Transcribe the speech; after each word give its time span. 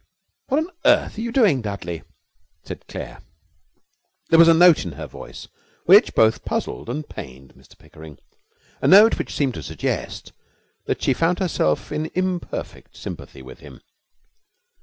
'What 0.47 0.57
on 0.57 0.71
earth 0.83 1.19
are 1.19 1.21
you 1.21 1.31
doing, 1.31 1.61
Dudley?' 1.61 2.01
said 2.63 2.87
Claire. 2.87 3.21
There 4.31 4.39
was 4.39 4.47
a 4.47 4.53
note 4.55 4.83
in 4.83 4.93
her 4.93 5.05
voice 5.05 5.47
which 5.85 6.15
both 6.15 6.43
puzzled 6.43 6.89
and 6.89 7.07
pained 7.07 7.53
Mr 7.53 7.77
Pickering, 7.77 8.17
a 8.81 8.87
note 8.87 9.15
that 9.19 9.29
seemed 9.29 9.53
to 9.53 9.61
suggest 9.61 10.33
that 10.87 11.03
she 11.03 11.13
found 11.13 11.37
herself 11.37 11.91
in 11.91 12.09
imperfect 12.15 12.97
sympathy 12.97 13.43
with 13.43 13.59
him. 13.59 13.79